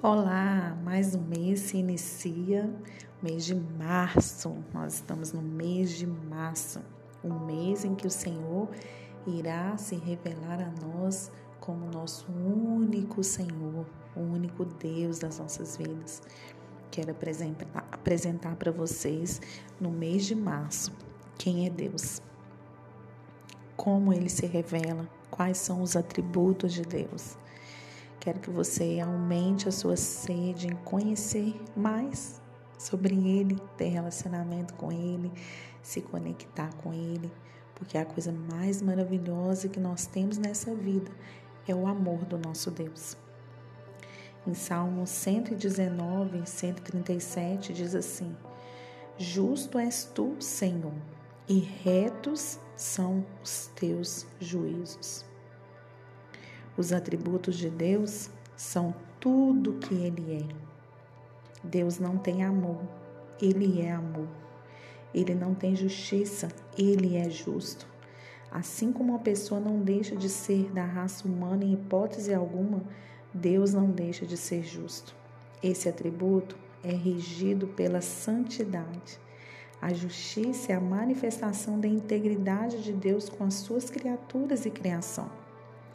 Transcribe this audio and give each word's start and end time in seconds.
Olá, 0.00 0.78
mais 0.84 1.16
um 1.16 1.20
mês 1.20 1.58
se 1.58 1.78
inicia, 1.78 2.72
mês 3.20 3.44
de 3.44 3.52
março. 3.56 4.56
Nós 4.72 4.94
estamos 4.94 5.32
no 5.32 5.42
mês 5.42 5.90
de 5.90 6.06
março, 6.06 6.80
um 7.24 7.44
mês 7.44 7.84
em 7.84 7.96
que 7.96 8.06
o 8.06 8.10
Senhor 8.10 8.68
irá 9.26 9.76
se 9.76 9.96
revelar 9.96 10.60
a 10.60 10.70
nós 10.86 11.32
como 11.58 11.90
nosso 11.90 12.30
único 12.30 13.24
Senhor, 13.24 13.84
o 14.14 14.20
único 14.20 14.64
Deus 14.64 15.18
das 15.18 15.40
nossas 15.40 15.76
vidas. 15.76 16.22
Quero 16.92 17.10
apresentar 17.90 18.54
para 18.54 18.70
vocês 18.70 19.40
no 19.80 19.90
mês 19.90 20.26
de 20.26 20.36
março 20.36 20.92
quem 21.36 21.66
é 21.66 21.70
Deus, 21.70 22.22
como 23.76 24.12
ele 24.12 24.28
se 24.28 24.46
revela, 24.46 25.08
quais 25.28 25.58
são 25.58 25.82
os 25.82 25.96
atributos 25.96 26.72
de 26.72 26.82
Deus. 26.82 27.36
Quero 28.20 28.40
que 28.40 28.50
você 28.50 29.00
aumente 29.00 29.68
a 29.68 29.72
sua 29.72 29.96
sede 29.96 30.66
em 30.66 30.74
conhecer 30.76 31.54
mais 31.76 32.40
sobre 32.76 33.14
Ele, 33.14 33.56
ter 33.76 33.88
relacionamento 33.88 34.74
com 34.74 34.90
Ele, 34.90 35.30
se 35.82 36.00
conectar 36.00 36.72
com 36.82 36.92
Ele, 36.92 37.30
porque 37.74 37.96
a 37.96 38.04
coisa 38.04 38.32
mais 38.32 38.82
maravilhosa 38.82 39.68
que 39.68 39.78
nós 39.78 40.06
temos 40.06 40.36
nessa 40.36 40.74
vida 40.74 41.10
é 41.66 41.74
o 41.74 41.86
amor 41.86 42.24
do 42.24 42.38
nosso 42.38 42.70
Deus. 42.70 43.16
Em 44.46 44.54
Salmo 44.54 45.06
119, 45.06 46.46
137 46.46 47.72
diz 47.72 47.94
assim: 47.94 48.34
Justo 49.16 49.78
és 49.78 50.04
tu, 50.04 50.36
Senhor, 50.40 50.94
e 51.48 51.58
retos 51.58 52.58
são 52.76 53.24
os 53.42 53.66
teus 53.74 54.26
juízos. 54.40 55.27
Os 56.78 56.92
atributos 56.92 57.56
de 57.56 57.68
Deus 57.68 58.30
são 58.56 58.94
tudo 59.18 59.80
que 59.80 59.96
Ele 59.96 60.44
é. 60.44 61.64
Deus 61.64 61.98
não 61.98 62.16
tem 62.16 62.44
amor, 62.44 62.80
Ele 63.42 63.82
é 63.82 63.90
amor. 63.90 64.28
Ele 65.12 65.34
não 65.34 65.56
tem 65.56 65.74
justiça, 65.74 66.46
Ele 66.78 67.16
é 67.16 67.28
justo. 67.28 67.84
Assim 68.48 68.92
como 68.92 69.10
uma 69.10 69.18
pessoa 69.18 69.60
não 69.60 69.80
deixa 69.80 70.14
de 70.14 70.28
ser 70.28 70.70
da 70.70 70.84
raça 70.84 71.26
humana 71.26 71.64
em 71.64 71.72
hipótese 71.72 72.32
alguma, 72.32 72.84
Deus 73.34 73.74
não 73.74 73.90
deixa 73.90 74.24
de 74.24 74.36
ser 74.36 74.62
justo. 74.62 75.16
Esse 75.60 75.88
atributo 75.88 76.56
é 76.84 76.92
regido 76.92 77.66
pela 77.66 78.00
santidade. 78.00 79.18
A 79.82 79.92
justiça 79.92 80.70
é 80.70 80.76
a 80.76 80.80
manifestação 80.80 81.80
da 81.80 81.88
integridade 81.88 82.84
de 82.84 82.92
Deus 82.92 83.28
com 83.28 83.42
as 83.42 83.54
suas 83.54 83.90
criaturas 83.90 84.64
e 84.64 84.70
criação. 84.70 85.28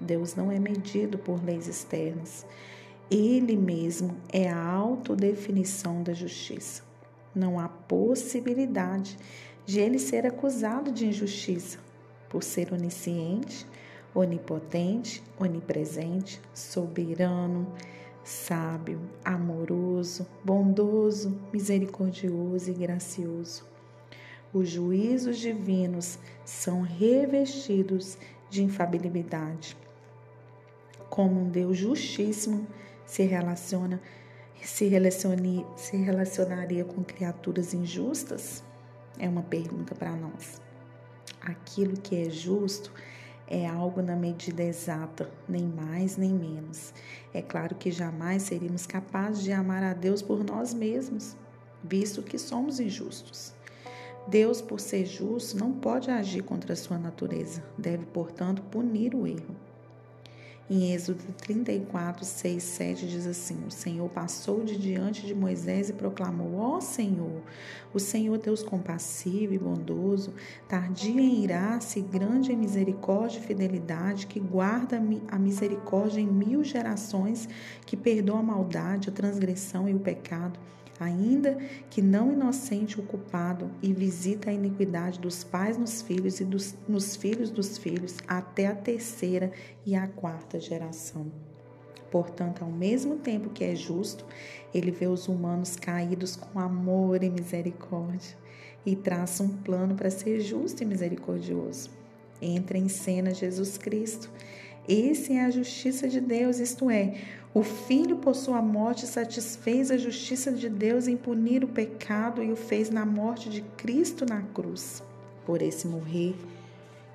Deus 0.00 0.34
não 0.34 0.52
é 0.52 0.58
medido 0.58 1.18
por 1.18 1.42
leis 1.42 1.66
externas. 1.66 2.44
Ele 3.10 3.56
mesmo 3.56 4.16
é 4.32 4.48
a 4.50 4.62
autodefinição 4.62 6.02
da 6.02 6.12
justiça. 6.12 6.82
Não 7.34 7.58
há 7.58 7.68
possibilidade 7.68 9.16
de 9.64 9.80
ele 9.80 9.98
ser 9.98 10.26
acusado 10.26 10.90
de 10.90 11.06
injustiça, 11.06 11.78
por 12.28 12.42
ser 12.42 12.72
onisciente, 12.72 13.66
onipotente, 14.14 15.22
onipresente, 15.38 16.40
soberano, 16.52 17.72
sábio, 18.24 19.00
amoroso, 19.24 20.26
bondoso, 20.44 21.38
misericordioso 21.52 22.70
e 22.70 22.74
gracioso. 22.74 23.64
Os 24.52 24.68
juízos 24.68 25.38
divinos 25.38 26.18
são 26.44 26.80
revestidos 26.80 28.18
de 28.50 28.64
infabilidade 28.64 29.76
como 31.08 31.40
um 31.40 31.48
Deus 31.48 31.76
justíssimo 31.76 32.66
se 33.04 33.22
relaciona 33.22 34.00
se, 34.62 34.86
relacione, 34.86 35.64
se 35.76 35.96
relacionaria 35.96 36.84
com 36.84 37.02
criaturas 37.04 37.74
injustas? 37.74 38.62
É 39.18 39.28
uma 39.28 39.42
pergunta 39.42 39.94
para 39.94 40.14
nós. 40.14 40.60
Aquilo 41.40 41.96
que 41.96 42.16
é 42.16 42.30
justo 42.30 42.92
é 43.46 43.66
algo 43.66 44.02
na 44.02 44.16
medida 44.16 44.62
exata, 44.62 45.30
nem 45.48 45.64
mais 45.64 46.16
nem 46.16 46.32
menos. 46.32 46.92
É 47.32 47.40
claro 47.40 47.76
que 47.76 47.90
jamais 47.90 48.42
seríamos 48.42 48.86
capazes 48.86 49.42
de 49.42 49.52
amar 49.52 49.82
a 49.82 49.94
Deus 49.94 50.20
por 50.20 50.44
nós 50.44 50.74
mesmos, 50.74 51.36
visto 51.82 52.22
que 52.22 52.38
somos 52.38 52.80
injustos. 52.80 53.54
Deus, 54.26 54.60
por 54.60 54.80
ser 54.80 55.06
justo, 55.06 55.56
não 55.56 55.72
pode 55.72 56.10
agir 56.10 56.42
contra 56.42 56.72
a 56.72 56.76
sua 56.76 56.98
natureza, 56.98 57.62
deve, 57.78 58.04
portanto, 58.06 58.60
punir 58.62 59.14
o 59.14 59.24
erro. 59.24 59.54
Em 60.68 60.92
Êxodo 60.92 61.22
34, 61.38 62.24
6, 62.24 62.60
7 62.60 63.06
diz 63.06 63.24
assim: 63.24 63.56
O 63.68 63.70
Senhor 63.70 64.08
passou 64.08 64.64
de 64.64 64.76
diante 64.76 65.24
de 65.24 65.32
Moisés 65.32 65.90
e 65.90 65.92
proclamou: 65.92 66.56
Ó 66.56 66.80
Senhor, 66.80 67.40
o 67.94 68.00
Senhor 68.00 68.36
Deus 68.36 68.64
compassivo 68.64 69.54
e 69.54 69.58
bondoso, 69.58 70.34
tardio 70.68 71.20
em 71.20 71.44
irar-se, 71.44 72.00
grande 72.00 72.52
em 72.52 72.56
misericórdia 72.56 73.38
e 73.38 73.42
fidelidade, 73.42 74.26
que 74.26 74.40
guarda 74.40 75.00
a 75.28 75.38
misericórdia 75.38 76.20
em 76.20 76.26
mil 76.26 76.64
gerações, 76.64 77.48
que 77.86 77.96
perdoa 77.96 78.40
a 78.40 78.42
maldade, 78.42 79.08
a 79.08 79.12
transgressão 79.12 79.88
e 79.88 79.94
o 79.94 80.00
pecado 80.00 80.58
ainda 81.00 81.58
que 81.90 82.00
não 82.00 82.32
inocente 82.32 82.98
o 82.98 83.02
culpado, 83.02 83.70
e 83.82 83.92
visita 83.92 84.50
a 84.50 84.52
iniquidade 84.52 85.18
dos 85.18 85.44
pais 85.44 85.76
nos 85.76 86.02
filhos 86.02 86.40
e 86.40 86.44
dos, 86.44 86.74
nos 86.88 87.16
filhos 87.16 87.50
dos 87.50 87.78
filhos, 87.78 88.16
até 88.26 88.66
a 88.66 88.74
terceira 88.74 89.52
e 89.84 89.94
a 89.94 90.06
quarta 90.06 90.58
geração. 90.58 91.30
Portanto, 92.10 92.64
ao 92.64 92.70
mesmo 92.70 93.16
tempo 93.16 93.50
que 93.50 93.64
é 93.64 93.74
justo, 93.74 94.24
ele 94.72 94.90
vê 94.90 95.06
os 95.06 95.28
humanos 95.28 95.76
caídos 95.76 96.36
com 96.36 96.58
amor 96.58 97.22
e 97.22 97.30
misericórdia 97.30 98.36
e 98.84 98.94
traça 98.94 99.42
um 99.42 99.48
plano 99.48 99.94
para 99.94 100.10
ser 100.10 100.40
justo 100.40 100.82
e 100.82 100.86
misericordioso. 100.86 101.90
Entra 102.40 102.78
em 102.78 102.88
cena 102.88 103.34
Jesus 103.34 103.76
Cristo. 103.76 104.30
Esse 104.88 105.32
é 105.32 105.44
a 105.44 105.50
justiça 105.50 106.08
de 106.08 106.20
Deus, 106.20 106.58
isto 106.58 106.88
é, 106.88 107.14
o 107.56 107.62
Filho, 107.62 108.18
por 108.18 108.34
sua 108.34 108.60
morte, 108.60 109.06
satisfez 109.06 109.90
a 109.90 109.96
justiça 109.96 110.52
de 110.52 110.68
Deus 110.68 111.08
em 111.08 111.16
punir 111.16 111.64
o 111.64 111.68
pecado 111.68 112.42
e 112.42 112.52
o 112.52 112.56
fez 112.56 112.90
na 112.90 113.06
morte 113.06 113.48
de 113.48 113.62
Cristo 113.78 114.26
na 114.28 114.42
cruz. 114.42 115.02
Por 115.46 115.62
esse 115.62 115.88
morrer 115.88 116.36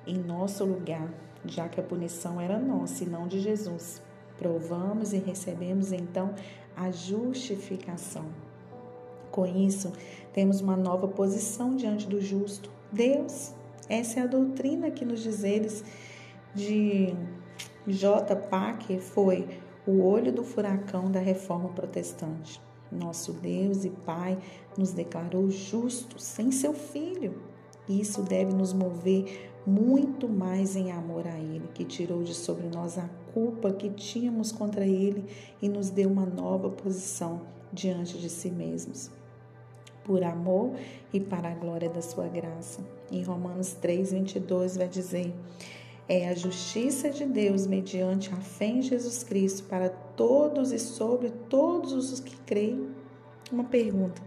em 0.04 0.18
nosso 0.18 0.64
lugar, 0.64 1.08
já 1.46 1.68
que 1.68 1.78
a 1.78 1.82
punição 1.82 2.40
era 2.40 2.58
nossa 2.58 3.04
e 3.04 3.06
não 3.06 3.28
de 3.28 3.38
Jesus. 3.38 4.02
Provamos 4.36 5.12
e 5.12 5.18
recebemos 5.18 5.92
então 5.92 6.34
a 6.76 6.90
justificação. 6.90 8.26
Com 9.30 9.46
isso, 9.46 9.92
temos 10.32 10.60
uma 10.60 10.76
nova 10.76 11.06
posição 11.06 11.76
diante 11.76 12.08
do 12.08 12.20
justo. 12.20 12.68
Deus, 12.90 13.52
essa 13.88 14.18
é 14.18 14.22
a 14.24 14.26
doutrina 14.26 14.90
que 14.90 15.04
nos 15.04 15.22
dizeres 15.22 15.84
de 16.52 17.14
J. 17.86 18.36
Packer 18.36 19.00
foi 19.00 19.48
o 19.86 20.02
olho 20.02 20.32
do 20.32 20.44
furacão 20.44 21.10
da 21.10 21.18
reforma 21.18 21.68
protestante. 21.70 22.60
Nosso 22.90 23.32
Deus 23.32 23.84
e 23.84 23.90
Pai 23.90 24.38
nos 24.76 24.92
declarou 24.92 25.50
justos 25.50 26.22
sem 26.22 26.52
seu 26.52 26.72
filho. 26.72 27.42
Isso 27.88 28.22
deve 28.22 28.52
nos 28.54 28.72
mover 28.72 29.50
muito 29.66 30.28
mais 30.28 30.76
em 30.76 30.92
amor 30.92 31.26
a 31.26 31.38
Ele, 31.38 31.68
que 31.74 31.84
tirou 31.84 32.22
de 32.22 32.34
sobre 32.34 32.68
nós 32.68 32.98
a 32.98 33.08
culpa 33.32 33.72
que 33.72 33.90
tínhamos 33.90 34.52
contra 34.52 34.86
Ele 34.86 35.24
e 35.60 35.68
nos 35.68 35.90
deu 35.90 36.08
uma 36.08 36.26
nova 36.26 36.70
posição 36.70 37.42
diante 37.72 38.18
de 38.18 38.28
si 38.28 38.50
mesmos. 38.50 39.10
Por 40.04 40.22
amor 40.22 40.72
e 41.12 41.20
para 41.20 41.50
a 41.50 41.54
glória 41.54 41.88
da 41.88 42.02
Sua 42.02 42.28
graça. 42.28 42.84
Em 43.10 43.22
Romanos 43.22 43.72
3, 43.74 44.12
22 44.12 44.76
vai 44.76 44.88
dizer: 44.88 45.32
é 46.08 46.28
a 46.28 46.34
justiça 46.34 47.10
de 47.10 47.24
Deus 47.24 47.66
mediante 47.66 48.32
a 48.32 48.36
fé 48.36 48.66
em 48.66 48.82
Jesus 48.82 49.22
Cristo 49.22 49.64
para 49.64 49.88
todos 49.88 50.72
e 50.72 50.78
sobre 50.78 51.30
todos 51.48 51.92
os 51.92 52.20
que 52.20 52.36
creem? 52.38 52.90
Uma 53.50 53.64
pergunta. 53.64 54.20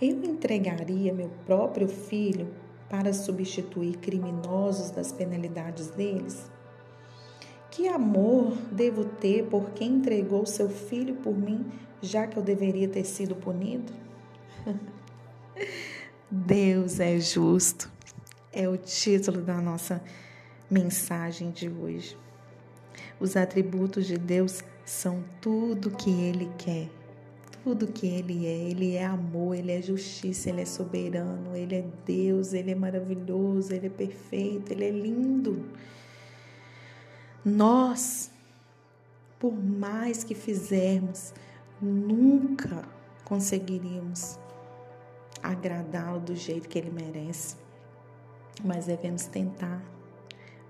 Eu 0.00 0.22
entregaria 0.24 1.12
meu 1.12 1.30
próprio 1.46 1.86
filho 1.86 2.48
para 2.88 3.12
substituir 3.12 3.98
criminosos 3.98 4.90
das 4.90 5.12
penalidades 5.12 5.88
deles? 5.88 6.50
Que 7.70 7.86
amor 7.86 8.52
devo 8.72 9.04
ter 9.04 9.44
por 9.46 9.70
quem 9.70 9.92
entregou 9.92 10.44
seu 10.44 10.68
filho 10.68 11.14
por 11.16 11.36
mim, 11.36 11.64
já 12.02 12.26
que 12.26 12.36
eu 12.36 12.42
deveria 12.42 12.88
ter 12.88 13.04
sido 13.04 13.36
punido? 13.36 13.92
Deus 16.28 16.98
é 16.98 17.18
justo 17.20 17.90
é 18.52 18.68
o 18.68 18.76
título 18.76 19.40
da 19.40 19.60
nossa 19.60 20.02
mensagem 20.70 21.50
de 21.50 21.68
hoje. 21.68 22.16
Os 23.18 23.36
atributos 23.36 24.06
de 24.06 24.16
Deus 24.16 24.62
são 24.84 25.24
tudo 25.40 25.90
que 25.90 26.10
Ele 26.10 26.50
quer, 26.58 26.88
tudo 27.62 27.86
que 27.86 28.06
Ele 28.06 28.46
é. 28.46 28.70
Ele 28.70 28.94
é 28.94 29.04
amor, 29.04 29.54
Ele 29.54 29.72
é 29.72 29.82
justiça, 29.82 30.48
Ele 30.48 30.62
é 30.62 30.66
soberano, 30.66 31.56
Ele 31.56 31.76
é 31.76 31.84
Deus, 32.04 32.52
Ele 32.52 32.70
é 32.70 32.74
maravilhoso, 32.74 33.72
Ele 33.72 33.86
é 33.86 33.90
perfeito, 33.90 34.72
Ele 34.72 34.84
é 34.84 34.90
lindo. 34.90 35.64
Nós 37.44 38.30
por 39.40 39.54
mais 39.54 40.22
que 40.22 40.34
fizermos, 40.34 41.32
nunca 41.80 42.84
conseguiríamos 43.24 44.38
agradá-lo 45.42 46.20
do 46.20 46.36
jeito 46.36 46.68
que 46.68 46.78
ele 46.78 46.90
merece. 46.90 47.56
Mas 48.64 48.86
devemos 48.86 49.26
tentar, 49.26 49.82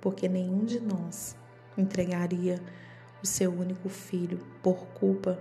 porque 0.01 0.29
nenhum 0.29 0.65
de 0.65 0.81
nós 0.81 1.37
entregaria 1.77 2.61
o 3.23 3.27
seu 3.27 3.53
único 3.53 3.89
filho 3.89 4.39
por 4.63 4.87
culpa 4.89 5.39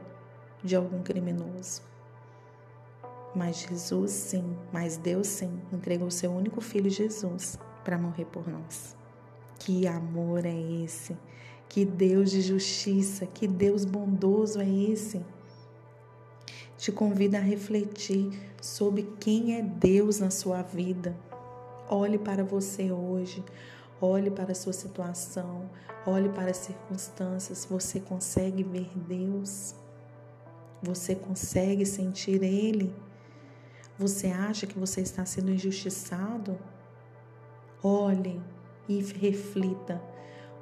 de 0.64 0.76
algum 0.76 1.02
criminoso. 1.02 1.82
Mas 3.36 3.62
Jesus 3.62 4.12
sim, 4.12 4.58
mas 4.72 4.98
Deus 4.98 5.28
sim, 5.28 5.62
entregou 5.72 6.08
o 6.08 6.12
seu 6.12 6.32
único 6.32 6.60
filho 6.62 6.90
Jesus 6.90 7.60
para 7.84 7.98
morrer 7.98 8.26
por 8.26 8.48
nós. 8.48 8.96
Que 9.60 9.88
amor 9.88 10.46
é 10.46 10.62
esse? 10.84 11.16
Que 11.68 11.86
Deus 11.86 12.32
de 12.32 12.42
justiça, 12.42 13.28
que 13.28 13.48
Deus 13.48 13.86
bondoso 13.86 14.60
é 14.60 14.68
esse? 14.68 15.24
Te 16.78 16.92
convido 16.92 17.38
a 17.38 17.40
refletir 17.40 18.32
sobre 18.62 19.04
quem 19.20 19.56
é 19.56 19.62
Deus 19.62 20.20
na 20.20 20.32
sua 20.32 20.62
vida. 20.62 21.16
Olhe 21.92 22.20
para 22.20 22.44
você 22.44 22.92
hoje, 22.92 23.44
olhe 24.00 24.30
para 24.30 24.52
a 24.52 24.56
sua 24.56 24.74
situação, 24.74 25.68
olhe 26.06 26.30
para 26.30 26.52
as 26.52 26.58
circunstâncias. 26.58 27.66
Você 27.66 28.00
consegue 28.00 28.62
ver 28.62 28.92
Deus? 28.96 29.74
Você 30.84 31.16
consegue 31.16 31.88
sentir 31.88 32.44
Ele? 32.44 32.96
Você 33.98 34.28
acha 34.28 34.68
que 34.68 34.78
você 34.78 35.02
está 35.02 35.26
sendo 35.26 35.50
injustiçado? 35.50 36.60
Olhe 37.82 38.40
e 38.88 39.02
reflita 39.02 40.00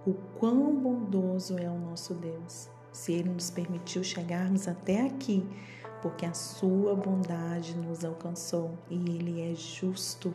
o 0.05 0.13
quão 0.39 0.73
bondoso 0.79 1.57
é 1.59 1.69
o 1.69 1.77
nosso 1.77 2.13
Deus. 2.13 2.69
Se 2.93 3.11
Ele 3.11 3.29
nos 3.29 3.51
permitiu 3.51 4.01
chegarmos 4.01 4.65
até 4.65 5.05
aqui, 5.05 5.45
porque 6.01 6.25
a 6.25 6.33
Sua 6.33 6.95
bondade 6.95 7.75
nos 7.75 8.05
alcançou 8.05 8.77
e 8.89 8.95
Ele 8.95 9.41
é 9.41 9.53
justo. 9.53 10.33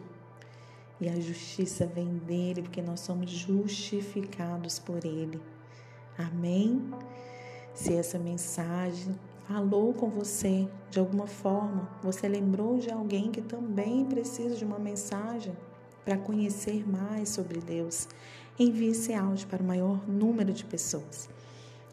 E 1.03 1.09
a 1.09 1.19
justiça 1.19 1.85
vem 1.85 2.19
dele, 2.19 2.63
porque 2.63 2.81
nós 2.81 3.01
somos 3.01 3.29
justificados 3.29 4.79
por 4.79 5.05
Ele. 5.05 5.43
Amém? 6.17 6.81
Se 7.75 7.93
essa 7.93 8.21
mensagem 8.21 9.19
falou 9.49 9.93
com 9.93 10.09
você 10.09 10.69
de 10.93 11.01
alguma 11.01 11.27
forma, 11.27 11.91
você 12.05 12.29
lembrou 12.29 12.79
de 12.79 12.89
alguém 12.89 13.33
que 13.33 13.43
também 13.43 14.05
precisa 14.05 14.55
de 14.55 14.65
uma 14.65 14.79
mensagem 14.79 15.53
para 16.05 16.17
conhecer 16.17 16.89
mais 16.89 17.31
sobre 17.31 17.59
Deus, 17.59 18.07
envie 18.57 18.91
esse 18.91 19.13
áudio 19.13 19.49
para 19.49 19.61
o 19.61 19.67
maior 19.67 20.09
número 20.09 20.53
de 20.53 20.65
pessoas. 20.65 21.29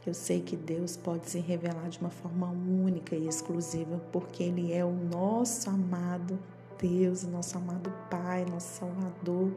Eu 0.05 0.13
sei 0.13 0.39
que 0.39 0.55
Deus 0.55 0.95
pode 0.95 1.27
se 1.27 1.39
revelar 1.39 1.89
de 1.89 1.99
uma 1.99 2.11
forma 2.11 2.51
única 2.51 3.15
e 3.15 3.27
exclusiva, 3.27 3.97
porque 4.11 4.43
Ele 4.43 4.71
é 4.71 4.85
o 4.85 4.93
nosso 4.93 5.67
amado 5.67 6.37
Deus, 6.81 7.23
nosso 7.23 7.57
amado 7.57 7.91
Pai, 8.09 8.45
nosso 8.45 8.79
Salvador, 8.79 9.51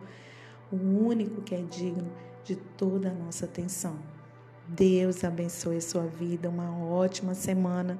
o 0.70 0.76
único 0.76 1.40
que 1.42 1.54
é 1.54 1.62
digno 1.62 2.10
de 2.44 2.56
toda 2.56 3.10
a 3.10 3.14
nossa 3.14 3.44
atenção. 3.44 3.96
Deus 4.66 5.22
abençoe 5.22 5.76
a 5.76 5.80
sua 5.80 6.06
vida, 6.06 6.48
uma 6.48 6.76
ótima 6.76 7.34
semana 7.34 7.98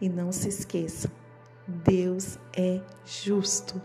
e 0.00 0.08
não 0.08 0.30
se 0.32 0.48
esqueça, 0.48 1.10
Deus 1.66 2.38
é 2.56 2.80
justo. 3.04 3.80